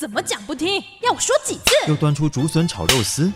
[0.00, 0.82] 怎么讲不听？
[1.02, 1.74] 要我说几次？
[1.86, 3.30] 又端出竹笋炒肉丝，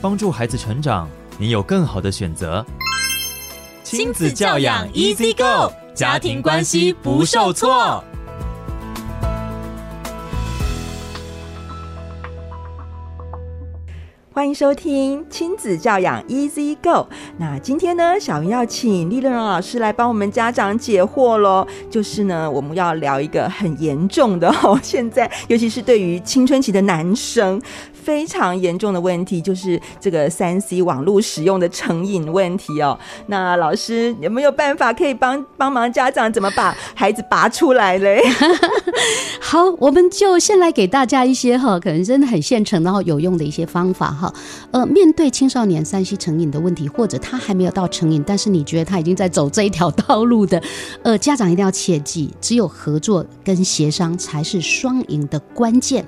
[0.00, 2.64] 帮助孩子成长，你有更好的选择。
[3.82, 8.04] 亲子教养 Easy Go，家庭关系不受挫。
[14.38, 17.08] 欢迎收听亲子教养 Easy Go。
[17.38, 21.66] 那今天呢，小云要请利乐荣老师来帮我们家长解惑喽。
[21.90, 27.60] 就是呢，我们要聊一个很严重的哦， 现在尤其是对于青春期的男生。
[27.92, 32.98] 非常严重的问题就是这个三 C 网络使用的成瘾问题哦。
[33.26, 38.22] 那老师有没有办法可以帮帮忙家长怎么把孩子拔出来嘞？
[39.42, 44.27] 好，我们就先来给大家一些哈，可能真的很现成然后有用的一些方法哈。
[44.70, 50.62] 呃，面对青少年三 C 成瘾的问题，或者他还没有到成瘾，但是你觉得他已经在走这一条道路的，
[51.02, 56.06] 呃，家长一定要切记，只有合作跟协商才是双赢的关键。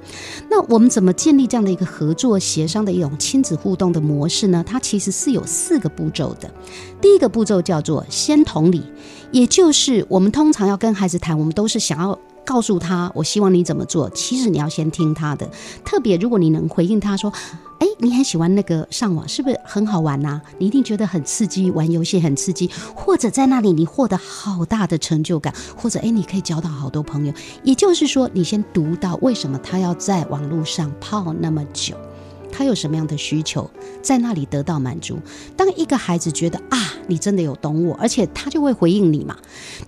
[0.49, 1.91] 那我们怎么建立这样的一个？
[1.91, 6.49] 合作协商的一种亲子互动的模式呢，它其实是有四个步骤的。
[7.01, 8.83] 第一个步骤叫做先同理，
[9.33, 12.19] 也就是我们通常要跟孩子谈，我们都是想要。
[12.43, 14.11] 告诉他，我希望你怎么做。
[14.11, 15.49] 其实你要先听他的。
[15.85, 17.33] 特别如果你能回应他说
[17.81, 20.41] ：“哎，你很喜欢那个上网，是不是很好玩呐？
[20.59, 27.33] 你一定觉得很刺激，玩游戏很刺激，或者在那里你获得好大的成就感，或者哎，你可以交到好多朋友。
[27.65, 31.97] 也就是说，你先读到为什么他要在网络上泡那么久。”
[32.53, 33.71] 他有什么样的需求，
[34.03, 35.17] 在那里得到满足。
[35.57, 39.37] 当一个孩子觉得啊，你真的有懂我，而且他就会回应你嘛。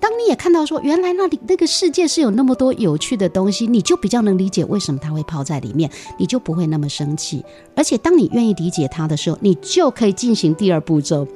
[0.00, 7.44] 当你也看到说，原来那里那个世界是有那么多有趣的东西，你就比较能理解为什么他会泡在里面，你就不会那么生气。
[7.74, 11.26] 而且当你愿意理解他的时候，你就可以进行第二步骤。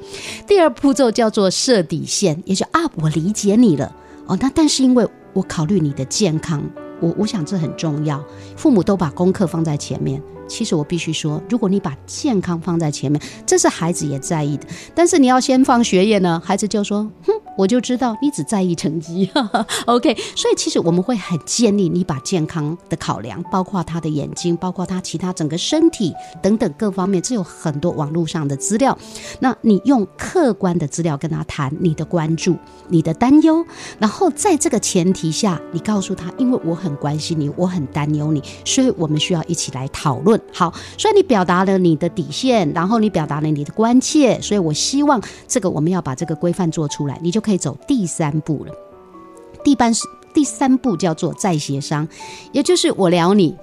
[0.47, 3.95] 第二步骤叫做设底线，也就啊，我理解你了
[4.27, 4.37] 哦。
[4.41, 6.63] 那但是因为我考虑你的健康，
[7.01, 8.23] 我我想这很重要。
[8.57, 10.23] 父母都把功课放在前面。
[10.49, 14.67] 其实我必须说，如果你把健康放在前面，这是孩子也在意的。
[14.95, 19.31] 但是你要先放学业呢，孩子就说：“哼，我就知道你只在意成绩。
[19.87, 28.97] ”OK，所以其实我们会很建议你把健康的考量，包括他的眼睛，包括他其他整个身体等等各方面，这有很多网络上的资料。
[29.41, 32.57] 那你用客观的资料跟他谈你的关注、
[32.89, 33.65] 你的担忧，
[33.99, 48.73] 然后在这个前提下，你告诉他：“因为我很关心你，我很担忧你，所以我们需要一起来讨论。”好，所以你表达了你的底线，然后你表达了你的关切，所以我希望这个我们要把这个规范做出来，你就可以走第三步了。
[49.65, 49.93] 第三
[50.33, 52.07] 第三步叫做再协商，
[52.53, 53.57] 也就是我聊你。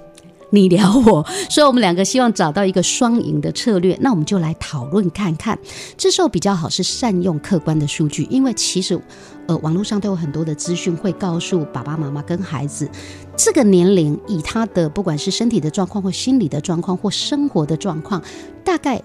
[0.54, 3.96] 你聊我，所以我们两个希望找到一个双赢的策略。
[4.00, 5.58] 那我们就来讨论看看。
[5.96, 9.00] 这时候比较好是善用客观的数据，因为其实，
[9.46, 12.88] 呃，网络上都有很多的资讯会告诉爸爸妈妈跟孩子，
[13.36, 18.22] 这个年龄以他的不管是身体的状况或心理的状况或生活的状况，
[18.64, 19.02] 大概。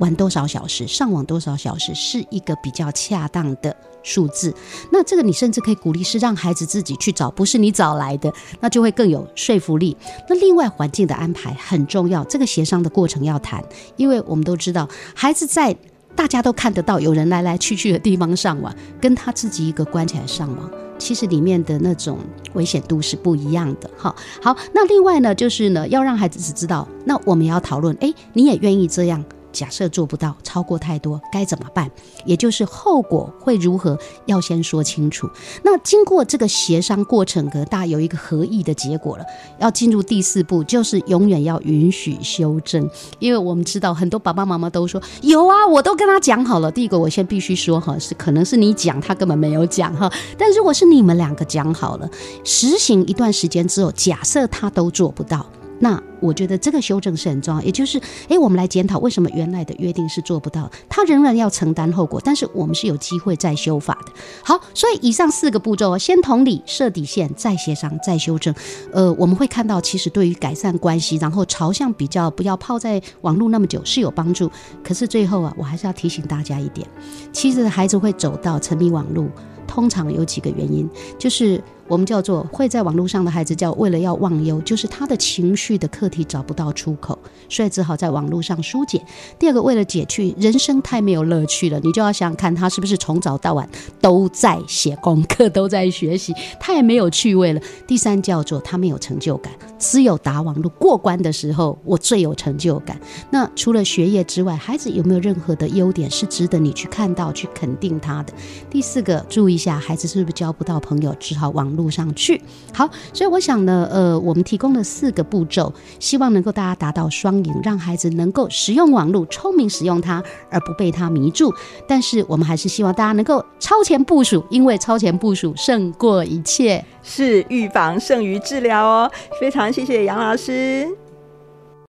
[0.00, 4.52] 玩多少小时，上网多少小时，是一个比较恰当的数字。
[4.90, 9.96] 那这个你甚至可以鼓励是让孩子自己去找，不是你找来的，那就会更有说服力。
[10.28, 13.62] 那另外环境的安排很重要，这个协商的过程要谈，
[13.96, 15.76] 因为我们都知道，孩子在
[16.16, 22.18] 大家都看得到有人来来去去的地方上网，跟他自己一个关起来上网，其实里面的那种
[22.54, 23.90] 危险度是不一样的。
[23.98, 29.22] 好，好，那另外呢，就是呢，要让孩子只知道，那我们要讨论，诶，你也愿意这样。
[29.52, 31.90] 假设做不到，超过太多该怎么办？
[32.24, 35.28] 也就是后果会如何，要先说清楚。
[35.62, 39.24] 那经过这个协商过程，可大有一个合意的结果了。
[39.58, 46.70] 要进入第四步，就是永远要允许修正，因为我们知道很多爸爸妈妈都说有啊，我都跟他讲好了。
[46.70, 50.10] 第一个，我先必须说哈，是可能是你讲，他根本没有讲哈。
[50.38, 52.08] 但如果是你们两个讲好了，
[52.44, 55.44] 实行一段时间之后，假设他都做不到。
[55.82, 57.98] 那我觉得这个修正是很重要，也就是，
[58.28, 64.12] 诶，我们来检讨为什么原来的约定是做不到，他仍然要承担后果，但是我们是有机会再修法的。
[64.44, 68.54] 好，所以以上四个步骤，先同理，设底线，再协商，再修正。
[68.92, 74.50] 呃，我们会看到，其实对于改善关系，然后朝向比较不要泡在网络那么久是有帮助。
[74.84, 76.86] 可是最后啊，我还是要提醒大家一点，
[77.32, 79.26] 其实孩子会走到沉迷网络，
[79.66, 80.86] 通常有几个原因，
[81.18, 81.58] 就是。
[81.90, 89.04] 我们叫做会在网络上的孩子，叫为了要忘忧，就是他的情绪的课题找不到出口，所以只好在网络上疏解。
[89.40, 93.68] 第二个，为了解去人生太没有乐趣了，你就要想想看他是不是从早到晚
[94.00, 97.60] 都在写功课，都在学习，他也没有趣味了。
[97.88, 102.96] 第三，叫做他没有成就感，只有打网络过关的时候，我最有成就感。
[103.30, 108.32] 那除了学业之外，孩子有没有任何的优点是值得你去看到、去肯定他的？
[108.70, 111.79] 第四个，注意一下，孩子是不是交不到朋友，只好网络。
[111.80, 112.40] 路上去。
[112.74, 121.52] 好，所以我想呢，呃，我们提供了四个步骤，希望能够大家达到双赢，让孩子能够使用网络，聪明使用它，而不被它迷住。
[121.88, 129.10] 但是我们还是希望大家能够超前部署，因为超前部署胜过一切，是预防胜于治疗哦。
[129.40, 130.99] 非常谢谢杨老师。